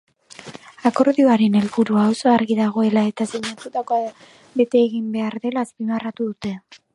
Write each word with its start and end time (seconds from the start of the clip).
Akordioaren 0.89 1.57
helburua 1.59 2.05
oso 2.13 2.31
argi 2.37 2.57
dagoela 2.61 3.03
eta 3.11 3.27
sinatutakoa 3.35 4.09
bete 4.63 4.83
egin 4.87 5.13
behar 5.19 5.39
dela 5.45 5.67
azpimarratu 5.69 6.31
dute. 6.33 6.57